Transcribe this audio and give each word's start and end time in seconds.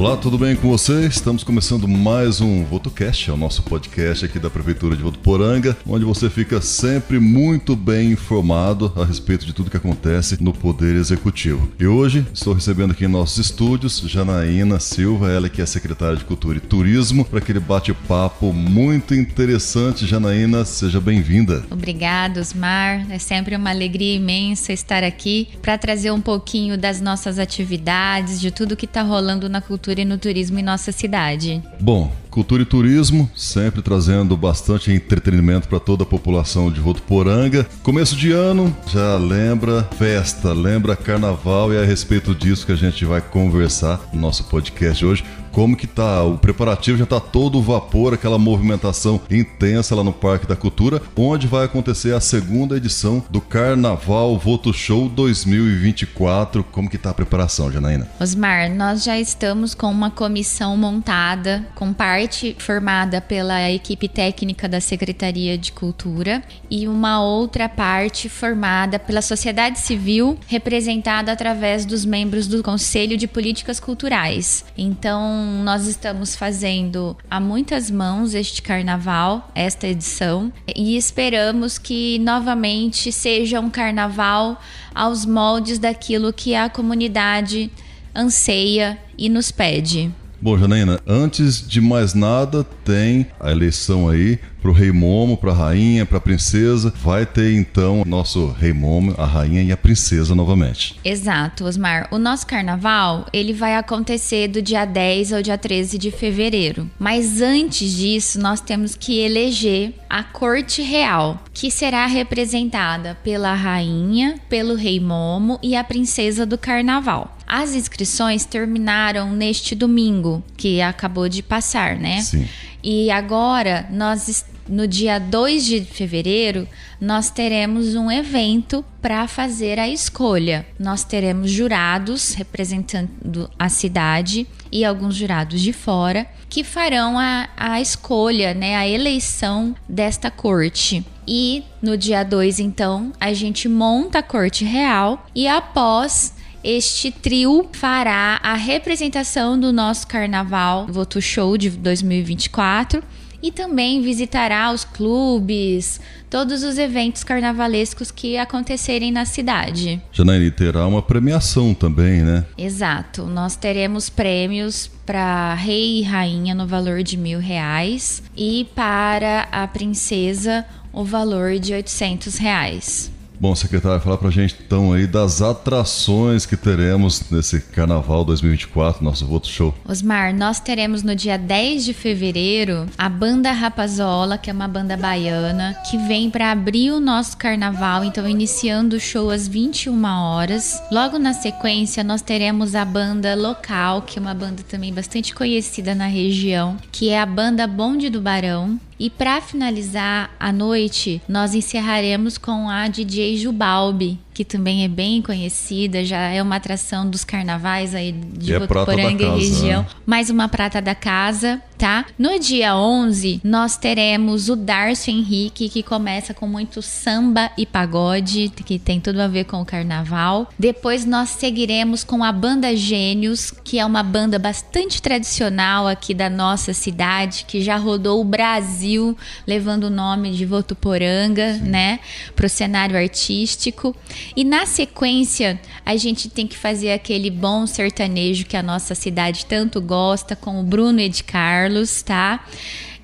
Olá, 0.00 0.16
tudo 0.16 0.38
bem 0.38 0.56
com 0.56 0.66
você? 0.66 1.06
Estamos 1.06 1.44
começando 1.44 1.86
mais 1.86 2.40
um 2.40 2.64
VotoCast, 2.64 3.28
é 3.28 3.34
o 3.34 3.36
nosso 3.36 3.62
podcast 3.62 4.24
aqui 4.24 4.38
da 4.38 4.48
Prefeitura 4.48 4.96
de 4.96 5.02
Votuporanga, 5.02 5.76
onde 5.86 6.06
você 6.06 6.30
fica 6.30 6.58
sempre 6.62 7.20
muito 7.20 7.76
bem 7.76 8.12
informado 8.12 8.90
a 8.96 9.04
respeito 9.04 9.44
de 9.44 9.52
tudo 9.52 9.70
que 9.70 9.76
acontece 9.76 10.42
no 10.42 10.54
Poder 10.54 10.96
Executivo. 10.96 11.70
E 11.78 11.86
hoje 11.86 12.26
estou 12.32 12.54
recebendo 12.54 12.92
aqui 12.92 13.04
em 13.04 13.08
nossos 13.08 13.36
estúdios 13.36 13.98
Janaína 14.06 14.80
Silva, 14.80 15.30
ela 15.30 15.50
que 15.50 15.60
é 15.60 15.66
secretária 15.66 16.16
de 16.16 16.24
Cultura 16.24 16.56
e 16.56 16.62
Turismo, 16.62 17.22
para 17.22 17.38
aquele 17.38 17.60
bate-papo 17.60 18.54
muito 18.54 19.14
interessante. 19.14 20.06
Janaína, 20.06 20.64
seja 20.64 20.98
bem-vinda. 20.98 21.62
Obrigada, 21.70 22.40
Osmar. 22.40 23.04
É 23.10 23.18
sempre 23.18 23.54
uma 23.54 23.68
alegria 23.68 24.16
imensa 24.16 24.72
estar 24.72 25.04
aqui 25.04 25.48
para 25.60 25.76
trazer 25.76 26.10
um 26.10 26.22
pouquinho 26.22 26.78
das 26.78 27.02
nossas 27.02 27.38
atividades, 27.38 28.40
de 28.40 28.50
tudo 28.50 28.74
que 28.74 28.86
está 28.86 29.02
rolando 29.02 29.46
na 29.46 29.60
cultura 29.60 29.89
cultura 29.90 30.00
e 30.00 30.04
no 30.04 30.18
turismo 30.18 30.58
em 30.58 30.62
nossa 30.62 30.92
cidade. 30.92 31.62
Bom, 31.80 32.10
cultura 32.30 32.62
e 32.62 32.66
turismo, 32.66 33.30
sempre 33.34 33.82
trazendo 33.82 34.36
bastante 34.36 34.92
entretenimento 34.92 35.68
para 35.68 35.80
toda 35.80 36.04
a 36.04 36.06
população 36.06 36.70
de 36.70 36.80
Votuporanga. 36.80 37.66
Começo 37.82 38.16
de 38.16 38.30
ano, 38.32 38.74
já 38.86 39.16
lembra 39.16 39.82
festa, 39.98 40.52
lembra 40.52 40.96
carnaval 40.96 41.72
e 41.72 41.76
é 41.76 41.82
a 41.82 41.84
respeito 41.84 42.34
disso 42.34 42.64
que 42.64 42.72
a 42.72 42.76
gente 42.76 43.04
vai 43.04 43.20
conversar 43.20 44.00
no 44.12 44.20
nosso 44.20 44.44
podcast 44.44 45.04
hoje 45.04 45.24
como 45.52 45.76
que 45.76 45.86
tá? 45.86 46.22
O 46.22 46.38
preparativo 46.38 46.98
já 46.98 47.06
tá 47.06 47.20
todo 47.20 47.62
vapor, 47.62 48.14
aquela 48.14 48.38
movimentação 48.38 49.20
intensa 49.30 49.94
lá 49.94 50.04
no 50.04 50.12
Parque 50.12 50.46
da 50.46 50.56
Cultura, 50.56 51.02
onde 51.16 51.46
vai 51.46 51.64
acontecer 51.64 52.14
a 52.14 52.20
segunda 52.20 52.76
edição 52.76 53.22
do 53.30 53.40
Carnaval 53.40 54.38
Voto 54.38 54.72
Show 54.72 55.08
2024. 55.08 56.64
Como 56.64 56.88
que 56.88 56.98
tá 56.98 57.10
a 57.10 57.14
preparação, 57.14 57.70
Janaína? 57.70 58.08
Osmar, 58.20 58.70
nós 58.70 59.04
já 59.04 59.18
estamos 59.18 59.74
com 59.74 59.90
uma 59.90 60.10
comissão 60.10 60.76
montada, 60.76 61.66
com 61.74 61.92
parte 62.20 62.54
formada 62.58 63.18
pela 63.18 63.70
equipe 63.70 64.06
técnica 64.06 64.68
da 64.68 64.78
Secretaria 64.78 65.56
de 65.56 65.72
Cultura 65.72 66.42
e 66.70 66.86
uma 66.86 67.22
outra 67.24 67.66
parte 67.66 68.28
formada 68.28 68.98
pela 68.98 69.22
sociedade 69.22 69.78
civil, 69.78 70.38
representada 70.46 71.32
através 71.32 71.86
dos 71.86 72.04
membros 72.04 72.46
do 72.46 72.62
Conselho 72.62 73.16
de 73.16 73.26
Políticas 73.26 73.80
Culturais. 73.80 74.66
Então, 74.76 75.62
nós 75.64 75.86
estamos 75.86 76.36
fazendo 76.36 77.16
a 77.30 77.40
muitas 77.40 77.90
mãos 77.90 78.34
este 78.34 78.60
carnaval, 78.60 79.50
esta 79.54 79.88
edição, 79.88 80.52
e 80.76 80.98
esperamos 80.98 81.78
que 81.78 82.18
novamente 82.18 83.10
seja 83.10 83.60
um 83.60 83.70
carnaval 83.70 84.60
aos 84.94 85.24
moldes 85.24 85.78
daquilo 85.78 86.34
que 86.34 86.54
a 86.54 86.68
comunidade 86.68 87.70
anseia 88.14 88.98
e 89.16 89.30
nos 89.30 89.50
pede. 89.50 90.12
Bom, 90.42 90.56
Janaína, 90.56 90.98
antes 91.06 91.66
de 91.68 91.82
mais 91.82 92.14
nada, 92.14 92.64
tem 92.82 93.26
a 93.38 93.50
eleição 93.50 94.08
aí 94.08 94.38
pro 94.62 94.72
rei 94.72 94.90
Momo, 94.90 95.36
pra 95.36 95.52
rainha, 95.52 96.06
pra 96.06 96.18
princesa. 96.18 96.92
Vai 97.02 97.26
ter 97.26 97.54
então 97.54 98.04
nosso 98.06 98.46
rei 98.58 98.72
Momo, 98.72 99.14
a 99.18 99.26
rainha 99.26 99.62
e 99.62 99.70
a 99.70 99.76
princesa 99.76 100.34
novamente. 100.34 100.98
Exato, 101.04 101.64
Osmar. 101.64 102.08
O 102.10 102.18
nosso 102.18 102.46
carnaval, 102.46 103.26
ele 103.34 103.52
vai 103.52 103.76
acontecer 103.76 104.48
do 104.48 104.62
dia 104.62 104.86
10 104.86 105.34
ao 105.34 105.42
dia 105.42 105.58
13 105.58 105.98
de 105.98 106.10
fevereiro. 106.10 106.90
Mas 106.98 107.42
antes 107.42 107.92
disso, 107.92 108.40
nós 108.40 108.62
temos 108.62 108.94
que 108.94 109.18
eleger 109.18 109.92
a 110.08 110.22
corte 110.22 110.80
real, 110.80 111.42
que 111.52 111.70
será 111.70 112.06
representada 112.06 113.14
pela 113.22 113.54
rainha, 113.54 114.36
pelo 114.48 114.74
rei 114.74 114.98
Momo 115.00 115.58
e 115.62 115.76
a 115.76 115.84
princesa 115.84 116.46
do 116.46 116.56
carnaval. 116.56 117.36
As 117.52 117.74
inscrições 117.74 118.44
terminaram 118.44 119.32
neste 119.32 119.74
domingo, 119.74 120.40
que 120.56 120.80
acabou 120.80 121.28
de 121.28 121.42
passar, 121.42 121.96
né? 121.96 122.20
Sim. 122.20 122.46
E 122.80 123.10
agora, 123.10 123.88
nós 123.90 124.44
no 124.68 124.86
dia 124.86 125.18
2 125.18 125.64
de 125.64 125.80
fevereiro, 125.80 126.66
nós 127.00 127.28
teremos 127.28 127.96
um 127.96 128.08
evento 128.08 128.84
para 129.02 129.26
fazer 129.26 129.80
a 129.80 129.88
escolha. 129.88 130.64
Nós 130.78 131.02
teremos 131.02 131.50
jurados 131.50 132.34
representando 132.34 133.50
a 133.58 133.68
cidade 133.68 134.46
e 134.70 134.84
alguns 134.84 135.16
jurados 135.16 135.60
de 135.60 135.72
fora 135.72 136.24
que 136.48 136.62
farão 136.62 137.18
a, 137.18 137.48
a 137.56 137.80
escolha, 137.80 138.54
né, 138.54 138.76
a 138.76 138.86
eleição 138.86 139.74
desta 139.88 140.30
corte. 140.30 141.04
E 141.26 141.64
no 141.82 141.98
dia 141.98 142.22
2, 142.22 142.60
então, 142.60 143.12
a 143.20 143.32
gente 143.32 143.68
monta 143.68 144.20
a 144.20 144.22
corte 144.22 144.64
real 144.64 145.26
e 145.34 145.48
após 145.48 146.38
este 146.62 147.10
trio 147.10 147.68
fará 147.72 148.38
a 148.42 148.54
representação 148.54 149.58
do 149.58 149.72
nosso 149.72 150.06
carnaval 150.06 150.86
Voto 150.86 151.20
Show 151.20 151.56
de 151.56 151.70
2024 151.70 153.02
e 153.42 153.50
também 153.50 154.02
visitará 154.02 154.70
os 154.70 154.84
clubes, 154.84 156.00
todos 156.28 156.62
os 156.62 156.78
eventos 156.78 157.24
carnavalescos 157.24 158.10
que 158.10 158.36
acontecerem 158.36 159.10
na 159.10 159.24
cidade. 159.24 160.00
Janaína, 160.12 160.50
terá 160.50 160.86
uma 160.86 161.00
premiação 161.00 161.72
também, 161.72 162.22
né? 162.22 162.44
Exato. 162.56 163.24
Nós 163.24 163.56
teremos 163.56 164.10
prêmios 164.10 164.90
para 165.06 165.54
rei 165.54 166.00
e 166.00 166.02
rainha 166.02 166.54
no 166.54 166.66
valor 166.66 167.02
de 167.02 167.16
mil 167.16 167.38
reais 167.38 168.22
e 168.36 168.66
para 168.74 169.48
a 169.50 169.66
princesa 169.66 170.66
o 170.92 171.04
valor 171.04 171.58
de 171.58 171.72
800 171.72 172.36
reais. 172.36 173.10
Bom, 173.40 173.54
secretário, 173.54 174.02
falar 174.02 174.18
pra 174.18 174.28
gente 174.28 174.54
então 174.62 174.92
aí 174.92 175.06
das 175.06 175.40
atrações 175.40 176.44
que 176.44 176.58
teremos 176.58 177.30
nesse 177.30 177.58
Carnaval 177.58 178.22
2024, 178.22 179.02
nosso 179.02 179.26
voto 179.26 179.48
show. 179.48 179.74
Osmar, 179.88 180.34
nós 180.34 180.60
teremos 180.60 181.02
no 181.02 181.16
dia 181.16 181.38
10 181.38 181.86
de 181.86 181.94
fevereiro 181.94 182.84
a 182.98 183.08
banda 183.08 183.50
Rapazola, 183.50 184.36
que 184.36 184.50
é 184.50 184.52
uma 184.52 184.68
banda 184.68 184.94
baiana, 184.94 185.74
que 185.90 185.96
vem 186.06 186.28
para 186.28 186.52
abrir 186.52 186.90
o 186.90 187.00
nosso 187.00 187.34
carnaval, 187.38 188.04
então 188.04 188.28
iniciando 188.28 188.96
o 188.96 189.00
show 189.00 189.30
às 189.30 189.48
21 189.48 190.04
horas. 190.04 190.78
Logo 190.92 191.18
na 191.18 191.32
sequência, 191.32 192.04
nós 192.04 192.20
teremos 192.20 192.74
a 192.74 192.84
banda 192.84 193.34
local, 193.34 194.02
que 194.02 194.18
é 194.18 194.20
uma 194.20 194.34
banda 194.34 194.62
também 194.68 194.92
bastante 194.92 195.34
conhecida 195.34 195.94
na 195.94 196.08
região, 196.08 196.76
que 196.92 197.08
é 197.08 197.18
a 197.18 197.24
banda 197.24 197.66
Bonde 197.66 198.10
do 198.10 198.20
Barão. 198.20 198.78
E 199.02 199.08
para 199.08 199.40
finalizar 199.40 200.30
a 200.38 200.52
noite, 200.52 201.22
nós 201.26 201.54
encerraremos 201.54 202.36
com 202.36 202.68
a 202.68 202.86
DJ 202.86 203.38
Jubalbi, 203.38 204.18
que 204.32 204.44
também 204.44 204.84
é 204.84 204.88
bem 204.88 205.20
conhecida, 205.20 206.04
já 206.04 206.20
é 206.28 206.42
uma 206.42 206.56
atração 206.56 207.08
dos 207.08 207.24
carnavais 207.24 207.94
aí 207.94 208.12
de 208.12 208.52
e 208.52 208.58
Votuporanga 208.58 209.24
é 209.24 209.26
e 209.26 209.30
região. 209.30 209.82
Né? 209.82 209.88
Mais 210.06 210.30
uma 210.30 210.48
prata 210.48 210.80
da 210.80 210.94
casa, 210.94 211.60
tá? 211.76 212.04
No 212.18 212.38
dia 212.38 212.76
11, 212.76 213.40
nós 213.42 213.76
teremos 213.76 214.48
o 214.48 214.56
Darcio 214.56 215.12
Henrique, 215.12 215.68
que 215.68 215.82
começa 215.82 216.32
com 216.32 216.46
muito 216.46 216.80
samba 216.82 217.50
e 217.56 217.64
pagode, 217.64 218.52
que 218.64 218.78
tem 218.78 219.00
tudo 219.00 219.20
a 219.20 219.26
ver 219.26 219.44
com 219.44 219.60
o 219.60 219.64
carnaval. 219.64 220.48
Depois 220.58 221.04
nós 221.04 221.30
seguiremos 221.30 222.04
com 222.04 222.22
a 222.22 222.30
banda 222.30 222.76
Gênios, 222.76 223.52
que 223.64 223.78
é 223.78 223.84
uma 223.84 224.02
banda 224.02 224.38
bastante 224.38 225.00
tradicional 225.00 225.88
aqui 225.88 226.14
da 226.14 226.28
nossa 226.28 226.72
cidade, 226.72 227.44
que 227.48 227.62
já 227.62 227.76
rodou 227.76 228.20
o 228.20 228.24
Brasil, 228.24 229.16
levando 229.46 229.84
o 229.84 229.90
nome 229.90 230.32
de 230.32 230.44
Votuporanga, 230.44 231.54
Sim. 231.54 231.62
né, 231.62 232.00
pro 232.36 232.48
cenário 232.48 232.96
artístico. 232.96 233.96
E 234.36 234.44
na 234.44 234.66
sequência, 234.66 235.60
a 235.84 235.96
gente 235.96 236.28
tem 236.28 236.46
que 236.46 236.56
fazer 236.56 236.92
aquele 236.92 237.30
bom 237.30 237.66
sertanejo 237.66 238.46
que 238.46 238.56
a 238.56 238.62
nossa 238.62 238.94
cidade 238.94 239.46
tanto 239.46 239.80
gosta, 239.80 240.34
com 240.36 240.60
o 240.60 240.62
Bruno 240.62 241.00
Ed 241.00 241.24
Carlos, 241.24 242.02
tá? 242.02 242.44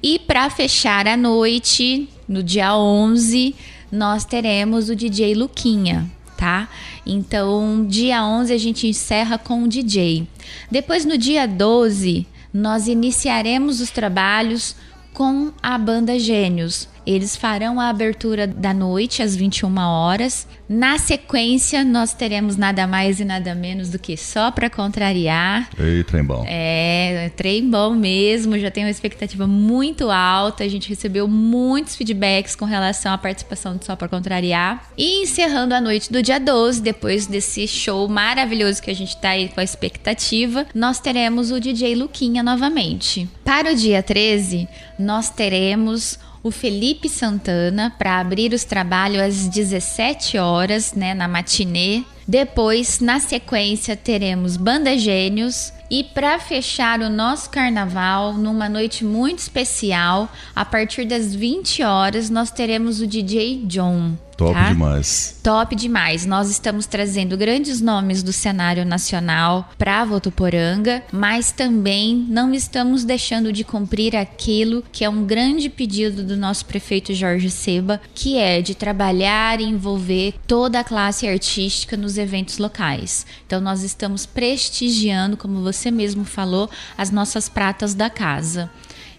E 0.03 0.19
para 0.19 0.49
fechar 0.51 1.09
a 1.09 1.17
noite, 1.17 2.09
no 2.29 2.43
dia 2.43 2.77
11, 2.77 3.55
nós 3.91 4.25
teremos 4.25 4.89
o 4.89 4.97
DJ 4.97 5.35
Luquinha, 5.35 6.11
tá? 6.37 6.69
Então, 7.05 7.87
dia 7.87 8.25
11 8.25 8.53
a 8.53 8.59
gente 8.59 8.87
encerra 8.87 9.39
com 9.39 9.65
o 9.65 9.69
DJ. 9.69 10.27
Depois, 10.71 11.05
no 11.05 11.17
dia 11.17 11.47
12, 11.47 12.27
nós 12.53 12.89
iniciaremos 12.89 13.81
os 13.81 13.91
trabalhos 13.91 14.77
com 15.13 15.51
a 15.63 15.79
banda 15.79 16.19
Gênios. 16.19 16.89
Eles 17.07 17.37
farão 17.37 17.79
a 17.79 17.89
abertura 17.89 18.47
da 18.47 18.75
noite 18.75 19.23
às 19.23 19.37
21 19.37 19.79
horas. 19.79 20.47
Na 20.69 20.99
sequência, 20.99 21.85
nós 21.85 22.13
teremos 22.13 22.57
nada 22.57 22.87
mais 22.87 23.21
e 23.21 23.25
nada 23.25 23.55
menos 23.55 23.91
do 23.91 23.99
que 23.99 24.17
só 24.17 24.51
para 24.51 24.69
contrariar. 24.69 25.71
Ei, 25.79 26.03
trem 26.03 26.25
bom. 26.25 26.45
É, 26.49 27.31
trem 27.37 27.71
bom 27.71 27.95
mesmo. 27.95 28.59
Já 28.59 28.71
tenho 28.71 28.87
uma 28.87 28.91
expectativa 28.91 29.47
muito 29.47 30.11
alta. 30.11 30.65
A 30.65 30.69
gente 30.69 30.89
recebeu 30.89 31.29
muitos 31.29 31.95
feedbacks 31.95 32.57
com 32.57 32.65
relação 32.65 33.13
à 33.13 33.19
participação 33.19 33.77
do 33.77 33.85
Só 33.85 33.95
para 33.95 34.09
Contrariar. 34.09 34.91
E 34.99 35.23
encerrando 35.23 35.75
a 35.75 35.81
noite 35.81 36.13
do 36.13 36.21
dia 36.21 36.41
12, 36.41 36.83
depois 36.83 37.27
desse 37.29 37.69
show 37.69 38.09
maravilhoso 38.09 38.83
que 38.83 38.91
a 38.91 38.95
gente 38.95 39.17
tá 39.19 39.31
aí 39.31 39.49
com 39.49 39.61
a 39.61 39.65
expectativa, 39.65 40.67
nós 40.75 40.99
teremos 40.99 41.53
o 41.53 41.61
DJ 41.61 41.95
Luquinha 41.95 42.43
novamente. 42.43 43.29
Para 43.45 43.73
o 43.73 43.77
dia 43.77 44.03
13, 44.03 44.69
nós 44.99 45.31
teremos 45.31 46.19
o 46.47 46.51
Felipe 46.53 47.09
Santana 47.09 47.93
para 47.99 48.21
abrir 48.21 48.53
os 48.53 48.63
trabalhos 48.63 49.21
às 49.21 49.49
17 49.49 50.39
horas, 50.39 50.95
né, 50.95 51.13
na 51.13 51.27
matinê. 51.27 52.05
Depois, 52.27 53.01
na 53.01 53.19
sequência, 53.19 53.97
teremos 53.97 54.57
Banda 54.57 54.97
Gênios 54.97 55.73
E 55.91 56.03
para 56.05 56.39
fechar 56.39 57.01
o 57.01 57.09
nosso 57.09 57.51
carnaval, 57.51 58.33
numa 58.33 58.69
noite 58.69 59.05
muito 59.05 59.41
especial, 59.41 60.29
a 60.55 60.65
partir 60.65 61.05
das 61.05 61.35
20 61.35 61.83
horas, 61.83 62.31
nós 62.31 62.51
teremos 62.51 63.01
o 63.01 63.07
DJ 63.07 63.63
John. 63.67 64.15
Top 64.37 64.53
tá? 64.53 64.69
demais. 64.69 65.39
Top 65.43 65.75
demais. 65.75 66.27
Nós 66.27 66.51
estamos 66.51 66.87
trazendo 66.87 67.37
grandes 67.37 67.81
nomes 67.81 68.23
do 68.23 68.33
cenário 68.33 68.85
nacional 68.85 69.71
para 69.79 70.05
Votuporanga, 70.05 71.03
mas 71.11 71.51
também 71.51 72.27
não 72.29 72.53
estamos 72.53 73.05
deixando 73.05 73.53
de 73.53 73.65
cumprir 73.65 74.15
aquilo 74.15 74.85
que 74.93 75.05
é 75.05 75.09
um 75.09 75.25
grande 75.25 75.69
pedido 75.69 76.23
do 76.23 76.37
nosso 76.37 76.67
prefeito 76.67 77.15
Jorge 77.15 77.51
Seba, 77.51 78.01
que 78.15 78.37
é 78.37 78.61
de 78.61 78.75
trabalhar 78.75 79.61
e 79.61 79.65
envolver 79.65 80.35
toda 80.47 80.81
a 80.81 80.85
classe 80.85 81.27
artística 81.27 81.97
nos 81.97 82.19
eventos 82.19 82.59
locais. 82.59 83.27
Então 83.47 83.61
nós 83.61 83.83
estamos 83.83 84.27
prestigiando, 84.27 85.37
como 85.37 85.63
você 85.63 85.91
mesmo 85.91 86.25
falou, 86.25 86.69
as 86.99 87.11
nossas 87.11 87.49
pratas 87.49 87.95
da 87.95 88.11
casa. 88.11 88.71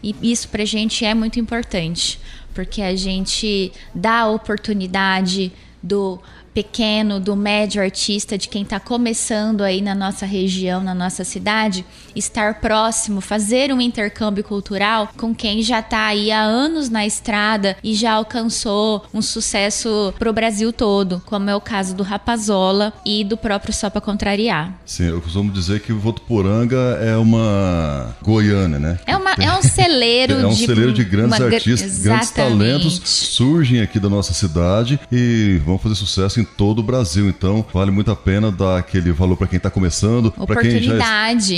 E 0.02 0.16
isso 0.22 0.50
para 0.50 0.64
a 0.64 0.66
gente 0.66 1.04
é 1.06 1.14
muito 1.14 1.40
importante, 1.40 2.20
porque 2.54 2.82
a 2.82 2.96
gente 2.96 3.72
dá 3.94 4.22
a 4.22 4.30
oportunidade 4.30 5.52
do 5.82 6.20
pequeno, 6.58 7.20
do 7.20 7.36
médio 7.36 7.80
artista, 7.80 8.36
de 8.36 8.50
quem 8.50 8.64
está 8.64 8.80
começando 8.80 9.62
aí 9.62 9.80
na 9.80 9.94
nossa 9.94 10.26
região, 10.26 10.82
na 10.82 10.96
nossa 10.96 11.24
cidade, 11.24 11.86
estar 12.16 12.60
próximo, 12.60 13.22
fazer 13.22 13.72
um 13.72 13.80
intercâmbio 13.80 14.44
cultural 14.44 15.08
com 15.16 15.36
quem 15.36 15.62
já 15.62 15.82
está 15.82 16.08
aí 16.08 16.32
há 16.32 16.42
anos 16.42 16.90
na 16.90 17.06
estrada 17.06 17.78
e 17.84 17.94
já 17.94 18.14
alcançou 18.14 19.06
um 19.14 19.22
sucesso 19.22 20.12
pro 20.18 20.34
Brasil 20.34 20.74
todo, 20.74 21.22
como 21.28 21.48
é 21.48 21.56
o 21.56 21.62
caso 21.62 21.94
do 21.94 22.02
Rapazola 22.02 22.92
e 23.06 23.24
do 23.24 23.38
próprio 23.38 23.72
Só 23.72 23.92
Pra 23.92 24.02
Contrariar. 24.02 24.74
Sim, 24.84 25.10
eu 25.10 25.22
costumo 25.22 25.52
dizer 25.52 25.82
que 25.82 25.94
o 25.94 26.00
Votuporanga 26.00 26.98
é 27.04 27.16
uma 27.18 28.16
Goiânia, 28.24 28.80
né? 28.80 29.00
É, 29.06 29.16
uma, 29.16 29.34
é 29.34 29.54
um 29.54 29.62
celeiro 29.62 30.34
é 30.34 30.48
um 30.48 30.56
de... 30.56 30.66
celeiro 30.66 30.92
de 30.92 31.04
grandes 31.04 31.38
uma... 31.38 31.46
artistas, 31.46 32.00
Exatamente. 32.00 32.04
grandes 32.04 32.32
talentos 32.32 33.02
surgem 33.04 33.80
aqui 33.80 34.00
da 34.00 34.10
nossa 34.10 34.34
cidade 34.34 35.00
e 35.12 35.62
vão 35.64 35.78
fazer 35.78 35.94
sucesso 35.94 36.42
em 36.42 36.47
todo 36.56 36.80
o 36.80 36.84
Brasil. 36.84 37.28
Então, 37.28 37.66
vale 37.74 37.92
muito 37.92 38.12
a 38.12 38.16
pena 38.16 38.52
dar 38.52 38.78
aquele 38.78 39.12
valor 39.12 39.36
para 39.36 39.48
quem 39.48 39.58
está 39.58 39.70
começando, 39.70 40.32
para 40.32 40.62
quem 40.62 40.82
já 40.82 40.96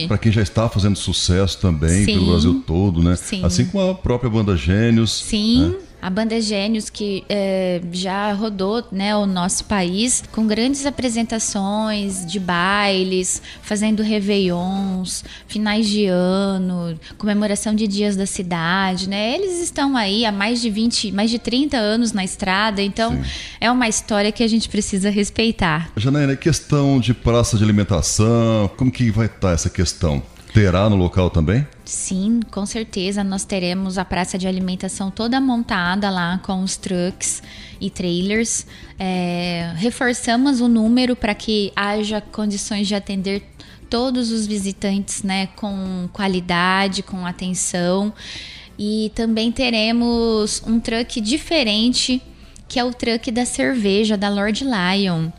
para 0.08 0.18
quem 0.18 0.32
já 0.32 0.42
está 0.42 0.68
fazendo 0.70 0.96
sucesso 0.96 1.60
também 1.60 2.06
Sim. 2.06 2.14
pelo 2.14 2.28
Brasil 2.28 2.64
todo, 2.66 3.04
né? 3.04 3.16
Sim. 3.16 3.44
Assim 3.44 3.66
como 3.66 3.92
a 3.92 3.96
própria 3.96 4.30
banda 4.30 4.56
Gênios. 4.56 5.12
Sim. 5.12 5.70
Né? 5.70 5.89
A 6.02 6.10
banda 6.10 6.40
Gênios, 6.40 6.90
que 6.90 7.24
é, 7.28 7.82
já 7.92 8.32
rodou 8.32 8.86
né, 8.92 9.16
o 9.16 9.26
nosso 9.26 9.66
país 9.66 10.24
com 10.32 10.48
grandes 10.48 10.86
apresentações 10.86 12.26
de 12.26 12.40
bailes, 12.40 13.42
fazendo 13.62 14.02
réveillons, 14.02 15.26
finais 15.48 15.88
de 15.88 16.06
ano, 16.06 16.98
comemoração 17.18 17.76
de 17.76 17.86
dias 17.88 18.16
da 18.16 18.26
cidade, 18.26 19.10
né? 19.10 19.36
Eles 19.36 19.62
estão 19.62 19.98
aí 19.98 20.26
há 20.26 20.32
mais 20.32 20.62
de 20.62 20.70
20, 20.70 21.12
mais 21.12 21.30
de 21.30 21.38
30 21.38 21.78
anos 21.78 22.14
na 22.14 22.24
estrada, 22.24 22.82
então 22.82 23.12
Sim. 23.12 23.30
é 23.60 23.70
uma 23.70 23.88
história 23.88 24.32
que 24.32 24.44
a 24.44 24.48
gente 24.48 24.70
precisa 24.70 25.10
respeitar. 25.10 25.92
Janaína, 25.98 26.36
questão 26.36 27.00
de 27.00 27.14
praça 27.14 27.58
de 27.58 27.64
alimentação, 27.64 28.70
como 28.78 28.90
que 28.92 29.12
vai 29.12 29.26
estar 29.26 29.52
essa 29.52 29.70
questão? 29.70 30.24
Terá 30.54 30.90
no 30.90 30.96
local 30.96 31.30
também? 31.30 31.66
Sim, 31.86 32.40
com 32.50 32.66
certeza. 32.66 33.24
Nós 33.24 33.46
teremos 33.46 33.98
a 33.98 34.06
praça 34.06 34.38
de 34.38 34.48
alimentação 34.48 35.12
toda 35.12 35.40
montada 35.40 36.10
lá 36.10 36.40
com 36.44 36.64
os 36.64 36.76
trucks 36.76 37.44
e 37.80 37.90
trailers. 37.90 38.66
É, 38.98 39.74
reforçamos 39.76 40.60
o 40.60 40.68
número 40.68 41.16
para 41.16 41.36
que 41.36 41.72
haja 41.76 42.20
condições 42.20 42.88
de 42.88 42.96
atender 42.96 43.44
todos 43.90 44.32
os 44.32 44.48
visitantes 44.48 45.22
né, 45.22 45.48
com 45.56 46.10
qualidade, 46.12 47.04
com 47.04 47.26
atenção. 47.28 48.12
E 48.78 49.12
também 49.14 49.52
teremos 49.52 50.64
um 50.66 50.80
truck 50.80 51.22
diferente, 51.22 52.22
que 52.68 52.80
é 52.80 52.84
o 52.84 52.92
truck 52.92 53.30
da 53.30 53.46
cerveja 53.46 54.18
da 54.18 54.30
Lord 54.30 54.64
Lion. 54.64 55.30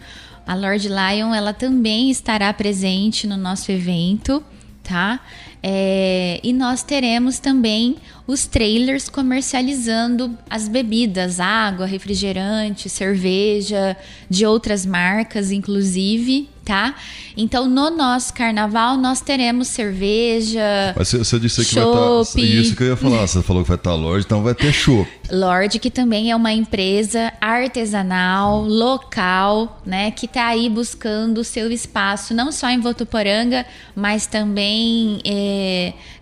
A 0.47 0.55
Lord 0.55 0.89
Lion 0.89 1.35
ela 1.35 1.53
também 1.53 2.11
estará 2.11 2.53
presente 2.53 3.27
no 3.27 3.37
nosso 3.37 3.73
evento 3.73 4.45
tá? 4.83 5.21
É, 5.63 6.41
e 6.43 6.53
nós 6.53 6.83
teremos 6.83 7.39
também 7.39 7.97
os 8.27 8.47
trailers 8.47 9.09
comercializando 9.09 10.37
as 10.49 10.69
bebidas, 10.69 11.41
água, 11.41 11.85
refrigerante, 11.85 12.89
cerveja, 12.89 13.97
de 14.29 14.47
outras 14.47 14.87
marcas, 14.87 15.51
inclusive, 15.51 16.49
tá? 16.65 16.95
Então, 17.37 17.69
no 17.69 17.91
nosso 17.91 18.33
carnaval, 18.33 18.97
nós 18.97 19.21
teremos 19.21 19.69
cerveja. 19.69 20.95
Mas 20.97 21.11
você 21.11 21.39
disse 21.41 21.65
que 21.65 21.75
vai 21.75 21.85
estar. 21.85 22.33
Tá, 22.33 22.41
isso 22.41 22.77
que 22.77 22.83
eu 22.85 22.89
ia 22.89 22.97
falar. 22.97 23.27
Você 23.27 23.43
falou 23.43 23.63
que 23.63 23.69
vai 23.69 23.77
estar 23.77 23.91
tá 23.91 23.97
Lorde, 23.97 24.25
então 24.27 24.43
vai 24.43 24.55
ter 24.55 24.73
show. 24.73 25.07
Lorde, 25.31 25.79
que 25.79 25.91
também 25.91 26.31
é 26.31 26.37
uma 26.37 26.53
empresa 26.53 27.33
artesanal, 27.41 28.63
local, 28.63 29.81
né? 29.85 30.11
Que 30.13 30.27
está 30.27 30.47
aí 30.47 30.69
buscando 30.69 31.39
o 31.39 31.45
seu 31.45 31.71
espaço, 31.73 32.35
não 32.35 32.53
só 32.53 32.69
em 32.69 32.79
Votuporanga, 32.79 33.67
mas 33.97 34.27
também 34.27 35.21
é, 35.25 35.50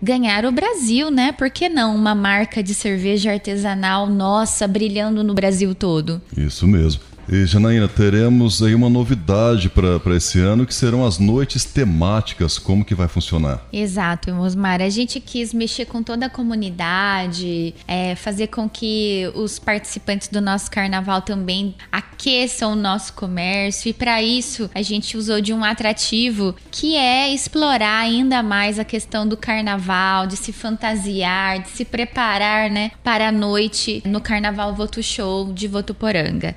ganhar 0.01 0.45
o 0.45 0.51
Brasil, 0.51 1.09
né? 1.11 1.31
Por 1.31 1.49
que 1.49 1.69
não? 1.69 1.95
Uma 1.95 2.15
marca 2.15 2.61
de 2.61 2.73
cerveja 2.73 3.31
artesanal 3.31 4.07
nossa 4.07 4.67
brilhando 4.67 5.23
no 5.23 5.33
Brasil 5.33 5.73
todo. 5.75 6.21
Isso 6.35 6.67
mesmo. 6.67 7.08
E 7.31 7.45
Janaína, 7.45 7.87
teremos 7.87 8.63
aí 8.63 8.73
uma 8.73 8.89
novidade 8.89 9.69
para 9.69 10.15
esse 10.15 10.39
ano 10.39 10.65
que 10.65 10.73
serão 10.73 11.05
as 11.05 11.19
noites 11.19 11.63
temáticas. 11.63 12.57
Como 12.57 12.83
que 12.83 12.95
vai 12.95 13.07
funcionar? 13.07 13.61
Exato, 13.71 14.31
Osmar. 14.31 14.81
A 14.81 14.89
gente 14.89 15.19
quis 15.19 15.53
mexer 15.53 15.85
com 15.85 16.01
toda 16.01 16.25
a 16.25 16.29
comunidade, 16.29 17.75
é, 17.87 18.15
fazer 18.15 18.47
com 18.47 18.67
que 18.67 19.31
os 19.35 19.59
participantes 19.59 20.27
do 20.27 20.41
nosso 20.41 20.71
carnaval 20.71 21.21
também 21.21 21.75
aqueçam 21.91 22.73
o 22.73 22.75
nosso 22.75 23.13
comércio. 23.13 23.89
E 23.89 23.93
para 23.93 24.23
isso 24.23 24.67
a 24.73 24.81
gente 24.81 25.15
usou 25.15 25.39
de 25.39 25.53
um 25.53 25.63
atrativo 25.63 26.55
que 26.71 26.95
é 26.95 27.31
explorar 27.31 27.99
ainda 27.99 28.41
mais 28.41 28.79
a 28.79 28.83
questão 28.83 29.27
do 29.27 29.37
carnaval, 29.37 30.25
de 30.25 30.35
se 30.35 30.51
fantasiar, 30.51 31.61
de 31.61 31.69
se 31.69 31.85
preparar, 31.85 32.71
né, 32.71 32.89
para 33.03 33.27
a 33.27 33.31
noite 33.31 34.01
no 34.03 34.19
Carnaval 34.19 34.73
Voto 34.73 35.03
Show 35.03 35.53
de 35.53 35.67
Votuporanga. 35.67 36.55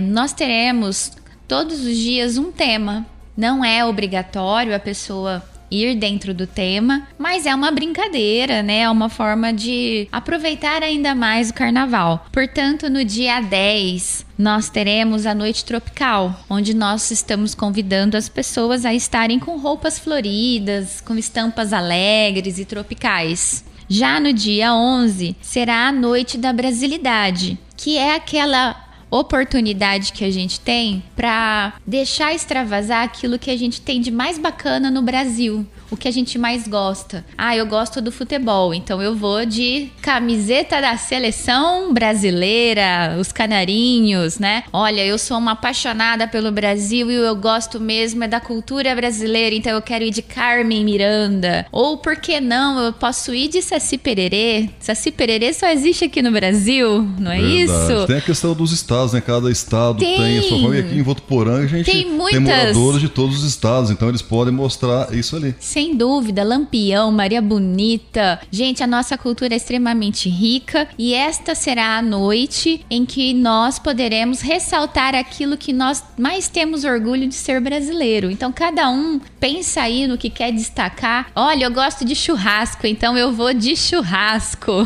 Nós 0.00 0.32
teremos 0.32 1.12
todos 1.46 1.84
os 1.84 1.96
dias 1.96 2.36
um 2.36 2.52
tema. 2.52 3.06
Não 3.36 3.64
é 3.64 3.84
obrigatório 3.84 4.74
a 4.74 4.78
pessoa 4.78 5.42
ir 5.70 5.94
dentro 5.96 6.32
do 6.34 6.46
tema, 6.46 7.06
mas 7.18 7.46
é 7.46 7.54
uma 7.54 7.70
brincadeira, 7.70 8.62
né? 8.62 8.80
É 8.80 8.90
uma 8.90 9.08
forma 9.08 9.52
de 9.52 10.08
aproveitar 10.10 10.82
ainda 10.82 11.14
mais 11.14 11.50
o 11.50 11.54
carnaval. 11.54 12.26
Portanto, 12.32 12.88
no 12.88 13.04
dia 13.04 13.40
10, 13.40 14.26
nós 14.36 14.70
teremos 14.70 15.26
a 15.26 15.34
noite 15.34 15.64
tropical, 15.64 16.40
onde 16.48 16.74
nós 16.74 17.10
estamos 17.10 17.54
convidando 17.54 18.16
as 18.16 18.28
pessoas 18.28 18.84
a 18.84 18.94
estarem 18.94 19.38
com 19.38 19.58
roupas 19.58 19.98
floridas, 19.98 21.00
com 21.00 21.16
estampas 21.16 21.72
alegres 21.72 22.58
e 22.58 22.64
tropicais. 22.64 23.64
Já 23.88 24.20
no 24.20 24.32
dia 24.32 24.74
11, 24.74 25.36
será 25.40 25.88
a 25.88 25.92
noite 25.92 26.36
da 26.36 26.52
brasilidade, 26.52 27.58
que 27.76 27.96
é 27.96 28.14
aquela 28.14 28.87
oportunidade 29.10 30.12
que 30.12 30.24
a 30.24 30.30
gente 30.30 30.60
tem 30.60 31.02
para 31.16 31.74
deixar 31.86 32.34
extravasar 32.34 33.04
aquilo 33.04 33.38
que 33.38 33.50
a 33.50 33.56
gente 33.56 33.80
tem 33.80 34.00
de 34.00 34.10
mais 34.10 34.38
bacana 34.38 34.90
no 34.90 35.02
Brasil 35.02 35.66
o 35.90 35.96
que 35.96 36.08
a 36.08 36.10
gente 36.10 36.38
mais 36.38 36.66
gosta. 36.68 37.24
Ah, 37.36 37.56
eu 37.56 37.66
gosto 37.66 38.00
do 38.00 38.12
futebol, 38.12 38.74
então 38.74 39.02
eu 39.02 39.14
vou 39.14 39.44
de 39.44 39.90
camiseta 40.02 40.80
da 40.80 40.96
seleção 40.96 41.92
brasileira, 41.92 43.16
os 43.18 43.32
canarinhos, 43.32 44.38
né? 44.38 44.64
Olha, 44.72 45.04
eu 45.04 45.18
sou 45.18 45.38
uma 45.38 45.52
apaixonada 45.52 46.26
pelo 46.26 46.52
Brasil 46.52 47.10
e 47.10 47.14
eu 47.14 47.36
gosto 47.36 47.80
mesmo 47.80 48.24
é 48.24 48.28
da 48.28 48.40
cultura 48.40 48.94
brasileira, 48.94 49.54
então 49.54 49.72
eu 49.72 49.82
quero 49.82 50.04
ir 50.04 50.10
de 50.10 50.22
Carmen 50.22 50.84
Miranda. 50.84 51.66
Ou 51.72 51.96
por 51.98 52.16
que 52.16 52.40
não, 52.40 52.78
eu 52.80 52.92
posso 52.92 53.34
ir 53.34 53.48
de 53.48 53.62
Saci 53.62 53.96
Pererê. 53.96 54.68
Saci 54.78 55.10
Pererê 55.10 55.52
só 55.52 55.68
existe 55.68 56.04
aqui 56.04 56.22
no 56.22 56.30
Brasil, 56.30 57.08
não 57.18 57.30
é 57.30 57.40
Verdade. 57.40 57.62
isso? 57.62 58.06
Tem 58.06 58.16
a 58.16 58.20
questão 58.20 58.54
dos 58.54 58.72
estados, 58.72 59.12
né? 59.12 59.20
Cada 59.20 59.50
estado 59.50 59.98
tem, 59.98 60.16
tem 60.16 60.38
a 60.38 60.42
sua. 60.42 60.76
E 60.76 60.80
aqui 60.80 60.98
em 60.98 61.02
Votuporanga 61.02 61.64
a 61.64 61.66
gente 61.66 61.90
tem, 61.90 62.10
muitas... 62.10 62.30
tem 62.32 62.40
moradores 62.40 63.00
de 63.00 63.08
todos 63.08 63.42
os 63.42 63.48
estados, 63.48 63.90
então 63.90 64.08
eles 64.08 64.22
podem 64.22 64.52
mostrar 64.52 65.14
isso 65.14 65.36
ali. 65.36 65.54
Sim 65.58 65.77
sem 65.78 65.94
dúvida, 65.94 66.42
Lampião, 66.42 67.12
Maria 67.12 67.40
Bonita. 67.40 68.40
Gente, 68.50 68.82
a 68.82 68.86
nossa 68.86 69.16
cultura 69.16 69.54
é 69.54 69.56
extremamente 69.56 70.28
rica 70.28 70.88
e 70.98 71.14
esta 71.14 71.54
será 71.54 71.98
a 71.98 72.02
noite 72.02 72.84
em 72.90 73.06
que 73.06 73.32
nós 73.32 73.78
poderemos 73.78 74.40
ressaltar 74.40 75.14
aquilo 75.14 75.56
que 75.56 75.72
nós 75.72 76.02
mais 76.18 76.48
temos 76.48 76.82
orgulho 76.82 77.28
de 77.28 77.36
ser 77.36 77.60
brasileiro. 77.60 78.28
Então, 78.28 78.50
cada 78.50 78.90
um 78.90 79.20
pensa 79.38 79.82
aí 79.82 80.08
no 80.08 80.18
que 80.18 80.28
quer 80.28 80.50
destacar. 80.50 81.30
Olha, 81.32 81.66
eu 81.66 81.70
gosto 81.70 82.04
de 82.04 82.16
churrasco, 82.16 82.84
então 82.84 83.16
eu 83.16 83.32
vou 83.32 83.54
de 83.54 83.76
churrasco. 83.76 84.84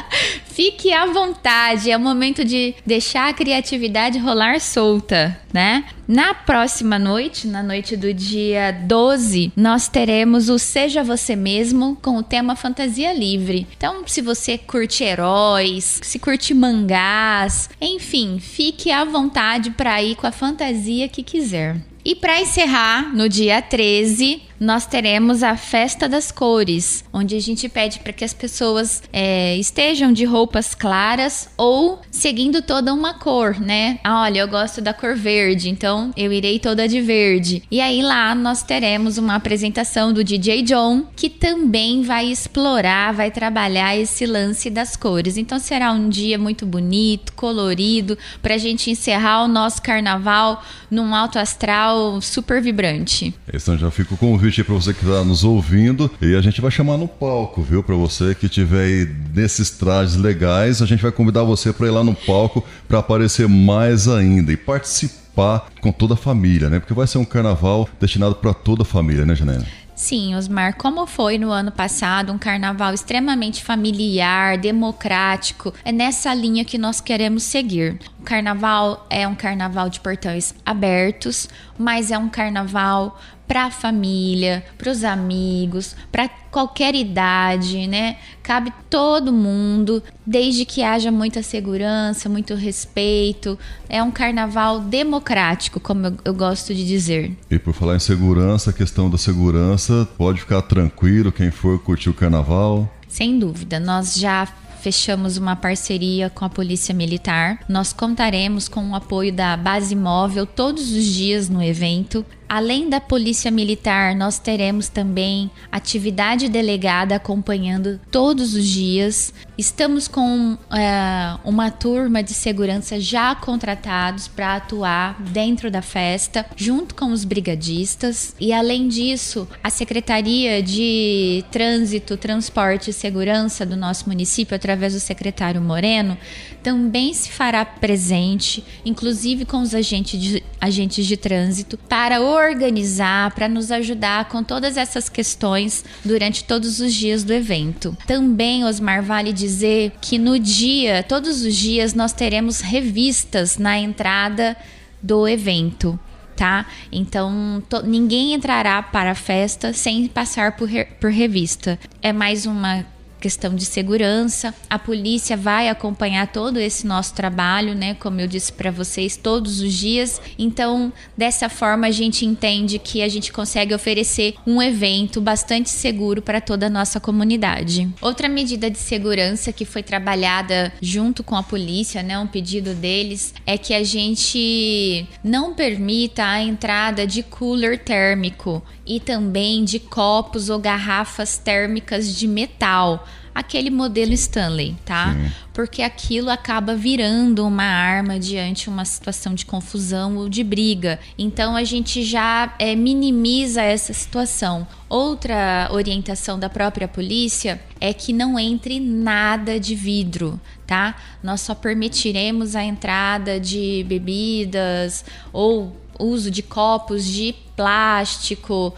Fique 0.56 0.90
à 0.90 1.04
vontade, 1.04 1.90
é 1.90 1.96
o 1.98 2.00
momento 2.00 2.42
de 2.42 2.74
deixar 2.86 3.28
a 3.28 3.32
criatividade 3.34 4.18
rolar 4.18 4.58
solta, 4.58 5.38
né? 5.52 5.84
Na 6.08 6.32
próxima 6.32 6.98
noite, 6.98 7.46
na 7.46 7.62
noite 7.62 7.94
do 7.94 8.14
dia 8.14 8.72
12, 8.72 9.52
nós 9.54 9.86
teremos 9.86 10.48
o 10.48 10.58
Seja 10.58 11.04
Você 11.04 11.36
Mesmo 11.36 11.98
com 12.00 12.16
o 12.16 12.22
tema 12.22 12.56
Fantasia 12.56 13.12
Livre. 13.12 13.66
Então, 13.76 14.02
se 14.06 14.22
você 14.22 14.56
curte 14.56 15.04
heróis, 15.04 16.00
se 16.02 16.18
curte 16.18 16.54
mangás, 16.54 17.68
enfim, 17.78 18.38
fique 18.40 18.90
à 18.90 19.04
vontade 19.04 19.72
para 19.72 20.02
ir 20.02 20.16
com 20.16 20.26
a 20.26 20.32
fantasia 20.32 21.06
que 21.06 21.22
quiser. 21.22 21.76
E 22.02 22.14
para 22.14 22.40
encerrar, 22.40 23.12
no 23.14 23.28
dia 23.28 23.60
13, 23.60 24.40
nós 24.58 24.86
teremos 24.86 25.42
a 25.42 25.56
Festa 25.56 26.08
das 26.08 26.32
Cores, 26.32 27.04
onde 27.12 27.36
a 27.36 27.40
gente 27.40 27.68
pede 27.68 27.98
para 28.00 28.12
que 28.12 28.24
as 28.24 28.32
pessoas 28.32 29.02
é, 29.12 29.56
estejam 29.56 30.12
de 30.12 30.24
roupas 30.24 30.74
claras 30.74 31.48
ou 31.56 32.00
seguindo 32.10 32.62
toda 32.62 32.94
uma 32.94 33.14
cor, 33.14 33.60
né? 33.60 33.98
Ah, 34.02 34.22
olha, 34.22 34.40
eu 34.40 34.48
gosto 34.48 34.80
da 34.80 34.94
cor 34.94 35.14
verde, 35.14 35.68
então 35.68 36.10
eu 36.16 36.32
irei 36.32 36.58
toda 36.58 36.88
de 36.88 37.00
verde. 37.00 37.62
E 37.70 37.80
aí 37.80 38.00
lá 38.00 38.34
nós 38.34 38.62
teremos 38.62 39.18
uma 39.18 39.34
apresentação 39.34 40.12
do 40.12 40.24
DJ 40.24 40.62
John, 40.62 41.06
que 41.14 41.28
também 41.28 42.02
vai 42.02 42.26
explorar, 42.26 43.12
vai 43.12 43.30
trabalhar 43.30 43.96
esse 43.96 44.24
lance 44.24 44.70
das 44.70 44.96
cores. 44.96 45.36
Então 45.36 45.58
será 45.58 45.92
um 45.92 46.08
dia 46.08 46.38
muito 46.38 46.64
bonito, 46.64 47.32
colorido, 47.34 48.16
para 48.40 48.54
a 48.54 48.58
gente 48.58 48.90
encerrar 48.90 49.44
o 49.44 49.48
nosso 49.48 49.82
carnaval 49.82 50.62
num 50.90 51.14
alto 51.14 51.38
astral 51.38 52.20
super 52.20 52.62
vibrante. 52.62 53.34
Então 53.52 53.76
já 53.76 53.90
fico 53.90 54.16
com 54.16 54.34
o 54.34 54.38
convite 54.45 54.45
para 54.64 54.74
você 54.74 54.94
que 54.94 55.04
está 55.04 55.24
nos 55.24 55.42
ouvindo 55.42 56.10
e 56.20 56.36
a 56.36 56.40
gente 56.40 56.60
vai 56.60 56.70
chamar 56.70 56.96
no 56.96 57.08
palco, 57.08 57.62
viu? 57.62 57.82
Para 57.82 57.96
você 57.96 58.34
que 58.34 58.48
tiver 58.48 58.84
aí 58.84 59.08
nesses 59.34 59.70
trajes 59.70 60.16
legais, 60.16 60.80
a 60.80 60.86
gente 60.86 61.02
vai 61.02 61.10
convidar 61.10 61.42
você 61.42 61.72
para 61.72 61.86
ir 61.88 61.90
lá 61.90 62.04
no 62.04 62.14
palco 62.14 62.64
para 62.86 63.00
aparecer 63.00 63.48
mais 63.48 64.06
ainda 64.06 64.52
e 64.52 64.56
participar 64.56 65.66
com 65.80 65.90
toda 65.90 66.14
a 66.14 66.16
família, 66.16 66.70
né? 66.70 66.78
Porque 66.78 66.94
vai 66.94 67.06
ser 67.06 67.18
um 67.18 67.24
carnaval 67.24 67.88
destinado 68.00 68.36
para 68.36 68.54
toda 68.54 68.82
a 68.82 68.86
família, 68.86 69.26
né, 69.26 69.34
Janela? 69.34 69.66
Sim, 69.96 70.34
Osmar, 70.34 70.76
como 70.76 71.06
foi 71.06 71.38
no 71.38 71.50
ano 71.50 71.72
passado, 71.72 72.30
um 72.30 72.36
carnaval 72.36 72.92
extremamente 72.92 73.64
familiar, 73.64 74.58
democrático, 74.58 75.72
é 75.82 75.90
nessa 75.90 76.34
linha 76.34 76.66
que 76.66 76.76
nós 76.76 77.00
queremos 77.00 77.44
seguir. 77.44 77.98
Carnaval 78.26 79.06
é 79.08 79.26
um 79.26 79.36
carnaval 79.36 79.88
de 79.88 80.00
portões 80.00 80.52
abertos, 80.66 81.48
mas 81.78 82.10
é 82.10 82.18
um 82.18 82.28
carnaval 82.28 83.16
para 83.46 83.66
a 83.66 83.70
família, 83.70 84.64
para 84.76 84.90
os 84.90 85.04
amigos, 85.04 85.94
para 86.10 86.28
qualquer 86.50 86.96
idade, 86.96 87.86
né? 87.86 88.16
Cabe 88.42 88.72
todo 88.90 89.32
mundo, 89.32 90.02
desde 90.26 90.64
que 90.64 90.82
haja 90.82 91.12
muita 91.12 91.40
segurança, 91.40 92.28
muito 92.28 92.56
respeito. 92.56 93.56
É 93.88 94.02
um 94.02 94.10
carnaval 94.10 94.80
democrático, 94.80 95.78
como 95.78 96.06
eu, 96.06 96.14
eu 96.24 96.34
gosto 96.34 96.74
de 96.74 96.84
dizer. 96.84 97.30
E 97.48 97.60
por 97.60 97.74
falar 97.74 97.94
em 97.94 98.00
segurança, 98.00 98.70
a 98.70 98.72
questão 98.72 99.08
da 99.08 99.16
segurança, 99.16 100.08
pode 100.18 100.40
ficar 100.40 100.62
tranquilo 100.62 101.30
quem 101.30 101.52
for 101.52 101.78
curtir 101.78 102.10
o 102.10 102.14
carnaval. 102.14 102.92
Sem 103.06 103.38
dúvida, 103.38 103.78
nós 103.78 104.16
já 104.16 104.48
fechamos 104.86 105.36
uma 105.36 105.56
parceria 105.56 106.30
com 106.30 106.44
a 106.44 106.48
Polícia 106.48 106.94
Militar. 106.94 107.58
Nós 107.68 107.92
contaremos 107.92 108.68
com 108.68 108.88
o 108.90 108.94
apoio 108.94 109.32
da 109.32 109.56
base 109.56 109.96
móvel 109.96 110.46
todos 110.46 110.92
os 110.92 111.04
dias 111.04 111.48
no 111.48 111.60
evento. 111.60 112.24
Além 112.48 112.88
da 112.88 113.00
Polícia 113.00 113.50
Militar, 113.50 114.14
nós 114.14 114.38
teremos 114.38 114.88
também 114.88 115.50
atividade 115.70 116.48
delegada 116.48 117.16
acompanhando 117.16 118.00
todos 118.10 118.54
os 118.54 118.64
dias. 118.64 119.34
Estamos 119.58 120.06
com 120.06 120.56
é, 120.70 121.38
uma 121.44 121.70
turma 121.70 122.22
de 122.22 122.32
segurança 122.34 123.00
já 123.00 123.34
contratados 123.34 124.28
para 124.28 124.56
atuar 124.56 125.20
dentro 125.20 125.70
da 125.70 125.82
festa, 125.82 126.46
junto 126.54 126.94
com 126.94 127.06
os 127.06 127.24
brigadistas. 127.24 128.34
E 128.38 128.52
além 128.52 128.86
disso, 128.86 129.48
a 129.62 129.70
Secretaria 129.70 130.62
de 130.62 131.44
Trânsito, 131.50 132.16
Transporte 132.16 132.90
e 132.90 132.92
Segurança 132.92 133.66
do 133.66 133.76
nosso 133.76 134.08
município, 134.08 134.54
através 134.54 134.92
do 134.92 135.00
secretário 135.00 135.60
Moreno, 135.60 136.16
também 136.62 137.12
se 137.14 137.30
fará 137.30 137.64
presente, 137.64 138.64
inclusive 138.84 139.44
com 139.44 139.60
os 139.60 139.74
agentes 139.74 140.20
de, 140.20 140.42
agentes 140.60 141.06
de 141.06 141.16
trânsito, 141.16 141.78
para 141.78 142.20
organizar, 142.36 143.30
para 143.32 143.48
nos 143.48 143.70
ajudar 143.70 144.26
com 144.26 144.42
todas 144.42 144.76
essas 144.76 145.08
questões 145.08 145.84
durante 146.04 146.44
todos 146.44 146.80
os 146.80 146.94
dias 146.94 147.24
do 147.24 147.32
evento. 147.32 147.96
Também, 148.06 148.64
Osmar, 148.64 149.02
vale 149.02 149.32
dizer 149.32 149.92
que 150.00 150.18
no 150.18 150.38
dia, 150.38 151.02
todos 151.02 151.42
os 151.44 151.54
dias, 151.54 151.94
nós 151.94 152.12
teremos 152.12 152.60
revistas 152.60 153.58
na 153.58 153.78
entrada 153.78 154.56
do 155.02 155.26
evento. 155.26 155.98
Tá? 156.36 156.66
Então, 156.92 157.62
ninguém 157.84 158.34
entrará 158.34 158.82
para 158.82 159.12
a 159.12 159.14
festa 159.14 159.72
sem 159.72 160.06
passar 160.06 160.52
por, 160.52 160.68
re 160.68 160.84
por 160.84 161.10
revista. 161.10 161.78
É 162.02 162.12
mais 162.12 162.44
uma 162.44 162.84
questão 163.26 163.56
de 163.56 163.64
segurança. 163.64 164.54
A 164.70 164.78
polícia 164.78 165.36
vai 165.36 165.68
acompanhar 165.68 166.28
todo 166.28 166.60
esse 166.60 166.86
nosso 166.86 167.12
trabalho, 167.12 167.74
né? 167.74 167.94
Como 167.94 168.20
eu 168.20 168.28
disse 168.28 168.52
para 168.52 168.70
vocês, 168.70 169.16
todos 169.16 169.60
os 169.60 169.72
dias. 169.72 170.22
Então, 170.38 170.92
dessa 171.16 171.48
forma, 171.48 171.88
a 171.88 171.90
gente 171.90 172.24
entende 172.24 172.78
que 172.78 173.02
a 173.02 173.08
gente 173.08 173.32
consegue 173.32 173.74
oferecer 173.74 174.36
um 174.46 174.62
evento 174.62 175.20
bastante 175.20 175.70
seguro 175.70 176.22
para 176.22 176.40
toda 176.40 176.66
a 176.66 176.70
nossa 176.70 177.00
comunidade. 177.00 177.88
Outra 178.00 178.28
medida 178.28 178.70
de 178.70 178.78
segurança 178.78 179.52
que 179.52 179.64
foi 179.64 179.82
trabalhada 179.82 180.72
junto 180.80 181.24
com 181.24 181.34
a 181.34 181.42
polícia, 181.42 182.04
né? 182.04 182.16
Um 182.16 182.28
pedido 182.28 182.74
deles 182.74 183.34
é 183.44 183.58
que 183.58 183.74
a 183.74 183.82
gente 183.82 185.04
não 185.24 185.52
permita 185.52 186.24
a 186.24 186.40
entrada 186.40 187.04
de 187.04 187.24
cooler 187.24 187.76
térmico 187.76 188.62
e 188.86 189.00
também 189.00 189.64
de 189.64 189.80
copos 189.80 190.48
ou 190.48 190.60
garrafas 190.60 191.36
térmicas 191.38 192.14
de 192.14 192.28
metal 192.28 193.04
aquele 193.36 193.68
modelo 193.68 194.14
Stanley, 194.14 194.74
tá? 194.82 195.12
Sim. 195.12 195.30
Porque 195.52 195.82
aquilo 195.82 196.30
acaba 196.30 196.74
virando 196.74 197.46
uma 197.46 197.64
arma 197.64 198.18
diante 198.18 198.70
uma 198.70 198.86
situação 198.86 199.34
de 199.34 199.44
confusão 199.44 200.16
ou 200.16 200.26
de 200.26 200.42
briga. 200.42 200.98
Então 201.18 201.54
a 201.54 201.62
gente 201.62 202.02
já 202.02 202.54
é, 202.58 202.74
minimiza 202.74 203.60
essa 203.60 203.92
situação. 203.92 204.66
Outra 204.88 205.68
orientação 205.70 206.38
da 206.38 206.48
própria 206.48 206.88
polícia 206.88 207.60
é 207.78 207.92
que 207.92 208.10
não 208.10 208.38
entre 208.38 208.80
nada 208.80 209.60
de 209.60 209.74
vidro, 209.74 210.40
tá? 210.66 210.96
Nós 211.22 211.42
só 211.42 211.54
permitiremos 211.54 212.56
a 212.56 212.64
entrada 212.64 213.38
de 213.38 213.84
bebidas 213.86 215.04
ou 215.30 215.76
uso 215.98 216.30
de 216.30 216.42
copos 216.42 217.04
de 217.04 217.34
plástico 217.54 218.74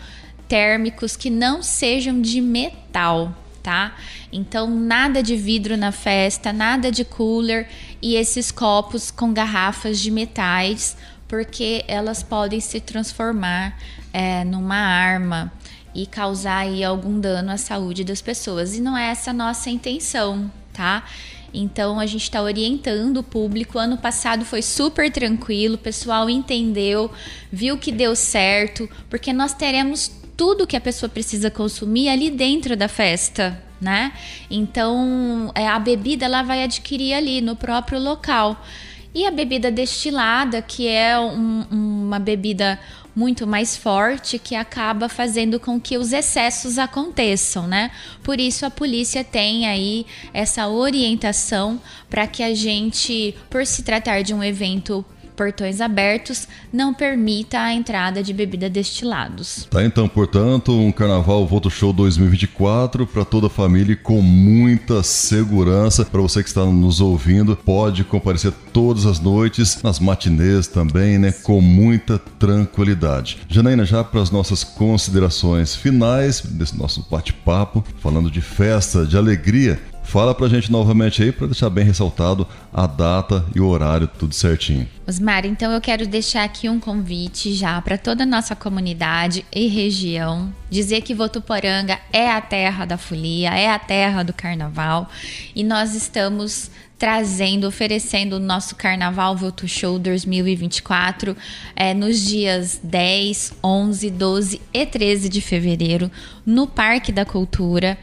térmicos 0.48 1.14
que 1.14 1.30
não 1.30 1.62
sejam 1.62 2.20
de 2.20 2.40
metal, 2.40 3.36
tá? 3.68 3.94
Então, 4.32 4.66
nada 4.66 5.22
de 5.22 5.36
vidro 5.36 5.76
na 5.76 5.92
festa, 5.92 6.54
nada 6.54 6.90
de 6.90 7.04
cooler 7.04 7.68
e 8.00 8.14
esses 8.14 8.50
copos 8.50 9.10
com 9.10 9.30
garrafas 9.30 10.00
de 10.00 10.10
metais, 10.10 10.96
porque 11.28 11.84
elas 11.86 12.22
podem 12.22 12.60
se 12.60 12.80
transformar 12.80 13.78
é, 14.10 14.42
numa 14.42 14.78
arma 14.78 15.52
e 15.94 16.06
causar 16.06 16.60
aí 16.60 16.82
algum 16.82 17.20
dano 17.20 17.50
à 17.50 17.58
saúde 17.58 18.04
das 18.04 18.22
pessoas. 18.22 18.74
E 18.74 18.80
não 18.80 18.96
é 18.96 19.10
essa 19.10 19.34
nossa 19.34 19.68
intenção, 19.68 20.50
tá? 20.72 21.04
Então 21.52 22.00
a 22.00 22.06
gente 22.06 22.22
está 22.22 22.40
orientando 22.40 23.18
o 23.18 23.22
público. 23.22 23.78
Ano 23.78 23.98
passado 23.98 24.46
foi 24.46 24.62
super 24.62 25.12
tranquilo, 25.12 25.74
o 25.74 25.78
pessoal 25.78 26.30
entendeu, 26.30 27.10
viu 27.52 27.76
que 27.76 27.92
deu 27.92 28.16
certo, 28.16 28.88
porque 29.10 29.30
nós 29.30 29.52
teremos 29.52 30.10
tudo 30.38 30.68
que 30.68 30.76
a 30.76 30.80
pessoa 30.80 31.10
precisa 31.10 31.50
consumir 31.50 32.08
ali 32.08 32.30
dentro 32.30 32.76
da 32.76 32.86
festa, 32.86 33.60
né? 33.80 34.12
Então, 34.48 35.50
é, 35.52 35.66
a 35.66 35.80
bebida 35.80 36.26
ela 36.26 36.44
vai 36.44 36.62
adquirir 36.62 37.12
ali 37.12 37.40
no 37.40 37.56
próprio 37.56 37.98
local. 37.98 38.64
E 39.12 39.26
a 39.26 39.32
bebida 39.32 39.68
destilada, 39.68 40.62
que 40.62 40.86
é 40.86 41.18
um, 41.18 41.64
uma 41.70 42.20
bebida 42.20 42.78
muito 43.16 43.48
mais 43.48 43.76
forte 43.76 44.38
que 44.38 44.54
acaba 44.54 45.08
fazendo 45.08 45.58
com 45.58 45.80
que 45.80 45.98
os 45.98 46.12
excessos 46.12 46.78
aconteçam, 46.78 47.66
né? 47.66 47.90
Por 48.22 48.38
isso 48.38 48.64
a 48.64 48.70
polícia 48.70 49.24
tem 49.24 49.66
aí 49.66 50.06
essa 50.32 50.68
orientação 50.68 51.80
para 52.08 52.28
que 52.28 52.44
a 52.44 52.54
gente, 52.54 53.34
por 53.50 53.66
se 53.66 53.82
tratar 53.82 54.22
de 54.22 54.32
um 54.32 54.44
evento 54.44 55.04
portões 55.38 55.80
abertos 55.80 56.48
não 56.72 56.92
permita 56.92 57.60
a 57.60 57.72
entrada 57.72 58.24
de 58.24 58.32
bebida 58.32 58.68
destilados. 58.68 59.68
Tá 59.70 59.84
então, 59.84 60.08
portanto, 60.08 60.72
um 60.76 60.90
Carnaval 60.90 61.46
Voto 61.46 61.70
Show 61.70 61.92
2024 61.92 63.06
para 63.06 63.24
toda 63.24 63.46
a 63.46 63.50
família 63.50 63.94
com 63.94 64.20
muita 64.20 65.00
segurança. 65.04 66.04
Para 66.04 66.20
você 66.20 66.42
que 66.42 66.48
está 66.48 66.64
nos 66.64 67.00
ouvindo, 67.00 67.54
pode 67.54 68.02
comparecer 68.02 68.52
todas 68.72 69.06
as 69.06 69.20
noites, 69.20 69.80
nas 69.80 70.00
matinês 70.00 70.66
também, 70.66 71.18
né, 71.18 71.30
com 71.30 71.60
muita 71.60 72.18
tranquilidade. 72.18 73.38
Janaína, 73.48 73.84
já 73.84 74.02
para 74.02 74.20
as 74.20 74.32
nossas 74.32 74.64
considerações 74.64 75.76
finais 75.76 76.40
desse 76.40 76.76
nosso 76.76 77.06
bate-papo, 77.08 77.84
falando 78.00 78.28
de 78.28 78.40
festa, 78.40 79.06
de 79.06 79.16
alegria, 79.16 79.80
Fala 80.08 80.34
pra 80.34 80.48
gente 80.48 80.72
novamente 80.72 81.22
aí 81.22 81.30
para 81.30 81.48
deixar 81.48 81.68
bem 81.68 81.84
ressaltado 81.84 82.48
a 82.72 82.86
data 82.86 83.44
e 83.54 83.60
o 83.60 83.66
horário, 83.66 84.08
tudo 84.08 84.34
certinho. 84.34 84.88
Osmar, 85.06 85.44
então 85.44 85.70
eu 85.70 85.82
quero 85.82 86.06
deixar 86.06 86.44
aqui 86.44 86.66
um 86.66 86.80
convite 86.80 87.52
já 87.52 87.78
para 87.82 87.98
toda 87.98 88.22
a 88.22 88.26
nossa 88.26 88.56
comunidade 88.56 89.44
e 89.54 89.68
região, 89.68 90.50
dizer 90.70 91.02
que 91.02 91.14
Votuporanga 91.14 91.98
é 92.10 92.30
a 92.30 92.40
terra 92.40 92.86
da 92.86 92.96
folia, 92.96 93.50
é 93.50 93.68
a 93.68 93.78
terra 93.78 94.22
do 94.22 94.32
carnaval. 94.32 95.10
E 95.54 95.62
nós 95.62 95.94
estamos 95.94 96.70
trazendo, 96.98 97.66
oferecendo 97.66 98.36
o 98.36 98.40
nosso 98.40 98.76
Carnaval 98.76 99.36
Voto 99.36 99.68
Show 99.68 99.98
2024 99.98 101.36
é, 101.76 101.92
nos 101.92 102.26
dias 102.26 102.80
10, 102.82 103.58
11, 103.62 104.10
12 104.10 104.60
e 104.72 104.86
13 104.86 105.28
de 105.28 105.42
fevereiro 105.42 106.10
no 106.46 106.66
Parque 106.66 107.12
da 107.12 107.26
Cultura 107.26 107.98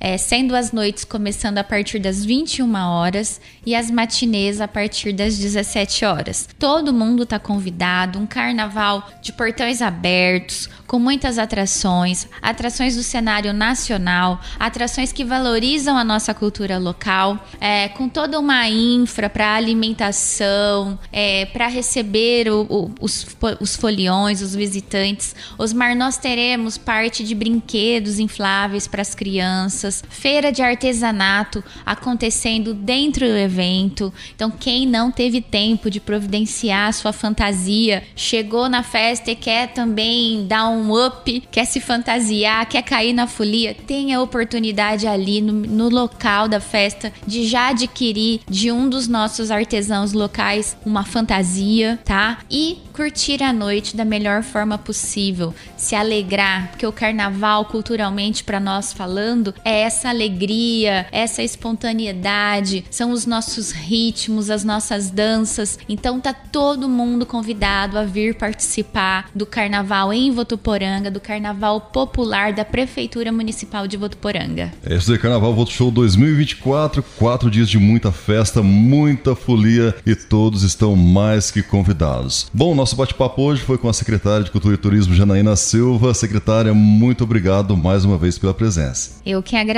é, 0.00 0.16
sendo 0.16 0.56
as 0.56 0.72
noites 0.72 1.04
começando 1.04 1.58
a 1.58 1.64
partir 1.64 1.98
das 1.98 2.24
21 2.24 2.74
horas 2.74 3.38
e 3.66 3.74
as 3.74 3.90
matinês 3.90 4.60
a 4.60 4.66
partir 4.66 5.12
das 5.12 5.36
17 5.36 6.06
horas. 6.06 6.48
Todo 6.58 6.92
mundo 6.92 7.24
está 7.24 7.38
convidado, 7.38 8.18
um 8.18 8.26
carnaval 8.26 9.06
de 9.20 9.30
portões 9.32 9.82
abertos, 9.82 10.70
com 10.86 10.98
muitas 10.98 11.38
atrações, 11.38 12.26
atrações 12.40 12.96
do 12.96 13.02
cenário 13.02 13.52
nacional, 13.52 14.40
atrações 14.58 15.12
que 15.12 15.24
valorizam 15.24 15.98
a 15.98 16.02
nossa 16.02 16.32
cultura 16.32 16.78
local, 16.78 17.38
é, 17.60 17.88
com 17.90 18.08
toda 18.08 18.40
uma 18.40 18.66
infra 18.68 19.28
para 19.28 19.54
alimentação, 19.54 20.98
é, 21.12 21.44
para 21.46 21.66
receber 21.68 22.48
o, 22.48 22.66
o, 22.70 22.90
os, 23.00 23.26
os 23.60 23.76
foliões, 23.76 24.40
os 24.40 24.54
visitantes. 24.54 25.36
Osmar, 25.58 25.94
nós 25.94 26.16
teremos 26.16 26.78
parte 26.78 27.22
de 27.22 27.34
brinquedos 27.34 28.18
infláveis 28.18 28.88
para 28.88 29.02
as 29.02 29.14
crianças 29.14 29.89
feira 30.08 30.52
de 30.52 30.62
artesanato 30.62 31.62
acontecendo 31.84 32.74
dentro 32.74 33.26
do 33.26 33.36
evento. 33.36 34.12
Então, 34.34 34.50
quem 34.50 34.86
não 34.86 35.10
teve 35.10 35.40
tempo 35.40 35.90
de 35.90 36.00
providenciar 36.00 36.92
sua 36.92 37.12
fantasia, 37.12 38.02
chegou 38.14 38.68
na 38.68 38.82
festa 38.82 39.30
e 39.30 39.36
quer 39.36 39.68
também 39.68 40.46
dar 40.46 40.68
um 40.68 40.92
up, 41.06 41.42
quer 41.50 41.64
se 41.64 41.80
fantasiar, 41.80 42.66
quer 42.66 42.82
cair 42.82 43.12
na 43.12 43.26
folia, 43.26 43.74
tem 43.74 44.14
a 44.14 44.22
oportunidade 44.22 45.06
ali 45.06 45.40
no, 45.40 45.52
no 45.52 45.88
local 45.88 46.48
da 46.48 46.60
festa 46.60 47.12
de 47.26 47.46
já 47.46 47.68
adquirir 47.68 48.40
de 48.48 48.70
um 48.70 48.88
dos 48.88 49.08
nossos 49.08 49.50
artesãos 49.50 50.12
locais 50.12 50.76
uma 50.84 51.04
fantasia, 51.04 51.98
tá? 52.04 52.38
E 52.50 52.78
curtir 52.92 53.42
a 53.42 53.52
noite 53.52 53.96
da 53.96 54.04
melhor 54.04 54.42
forma 54.42 54.76
possível, 54.76 55.54
se 55.76 55.94
alegrar, 55.94 56.68
porque 56.68 56.86
o 56.86 56.92
carnaval, 56.92 57.64
culturalmente 57.64 58.44
para 58.44 58.60
nós 58.60 58.92
falando, 58.92 59.54
é 59.64 59.79
essa 59.80 60.08
alegria, 60.10 61.06
essa 61.10 61.42
espontaneidade, 61.42 62.84
são 62.90 63.12
os 63.12 63.26
nossos 63.26 63.70
ritmos, 63.70 64.50
as 64.50 64.62
nossas 64.62 65.10
danças. 65.10 65.78
Então 65.88 66.20
tá 66.20 66.32
todo 66.32 66.88
mundo 66.88 67.24
convidado 67.24 67.98
a 67.98 68.04
vir 68.04 68.34
participar 68.34 69.30
do 69.34 69.46
carnaval 69.46 70.12
em 70.12 70.30
Votuporanga, 70.30 71.10
do 71.10 71.20
carnaval 71.20 71.80
popular 71.80 72.52
da 72.52 72.64
Prefeitura 72.64 73.32
Municipal 73.32 73.86
de 73.86 73.96
Votuporanga. 73.96 74.72
É 74.84 74.96
isso 74.96 75.12
aí, 75.12 75.18
Carnaval 75.18 75.54
Voto 75.54 75.72
Show 75.72 75.90
2024, 75.90 77.02
quatro 77.18 77.50
dias 77.50 77.68
de 77.68 77.78
muita 77.78 78.12
festa, 78.12 78.62
muita 78.62 79.34
folia 79.34 79.94
e 80.04 80.14
todos 80.14 80.62
estão 80.62 80.94
mais 80.94 81.50
que 81.50 81.62
convidados. 81.62 82.50
Bom, 82.52 82.74
nosso 82.74 82.96
bate-papo 82.96 83.42
hoje 83.42 83.62
foi 83.62 83.78
com 83.78 83.88
a 83.88 83.92
secretária 83.92 84.44
de 84.44 84.50
Cultura 84.50 84.74
e 84.74 84.78
Turismo, 84.78 85.14
Janaína 85.14 85.56
Silva. 85.56 86.12
Secretária, 86.12 86.74
muito 86.74 87.24
obrigado 87.24 87.76
mais 87.76 88.04
uma 88.04 88.18
vez 88.18 88.38
pela 88.38 88.52
presença. 88.52 89.20
Eu 89.24 89.42
que 89.42 89.56
agradeço. 89.56 89.69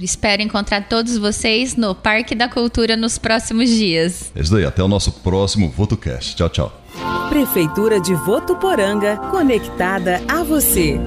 Espero 0.00 0.42
encontrar 0.42 0.88
todos 0.88 1.16
vocês 1.18 1.76
no 1.76 1.94
Parque 1.94 2.34
da 2.34 2.48
Cultura 2.48 2.96
nos 2.96 3.18
próximos 3.18 3.68
dias. 3.68 4.32
É 4.34 4.40
isso 4.40 4.56
aí, 4.56 4.64
até 4.64 4.82
o 4.82 4.88
nosso 4.88 5.12
próximo 5.12 5.70
VotoCast. 5.70 6.36
Tchau, 6.36 6.48
tchau. 6.48 6.82
Prefeitura 7.28 8.00
de 8.00 8.14
Votuporanga, 8.14 9.16
conectada 9.30 10.22
a 10.28 10.42
você. 10.42 10.98